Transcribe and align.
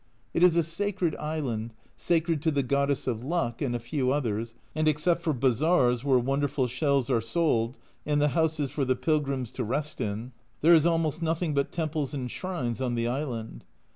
It 0.33 0.41
is 0.41 0.55
a 0.57 0.63
sacred 0.63 1.15
island, 1.17 1.75
sacred 1.95 2.41
to 2.41 2.49
the 2.49 2.63
goddess 2.63 3.05
of 3.05 3.23
Luck 3.23 3.61
(and 3.61 3.75
a 3.75 3.79
few 3.79 4.09
others), 4.09 4.55
and 4.73 4.87
except 4.87 5.21
for 5.21 5.31
bazaars, 5.31 6.03
where 6.03 6.17
wonderful 6.17 6.65
shells 6.65 7.07
are 7.11 7.21
sold, 7.21 7.77
and 8.03 8.19
the 8.19 8.29
houses 8.29 8.71
for 8.71 8.83
the 8.83 8.95
pilgrims 8.95 9.51
to 9.51 9.63
rest 9.63 10.01
in, 10.01 10.31
there 10.61 10.73
is 10.73 10.87
almost 10.87 11.21
nothing 11.21 11.53
but 11.53 11.71
temples 11.71 12.15
and 12.15 12.31
shrines 12.31 12.81
on 12.81 12.95
the 12.95 13.07
island. 13.07 13.63